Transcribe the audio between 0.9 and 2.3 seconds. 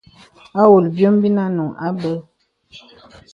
bìom bì ànuŋ àbə̀.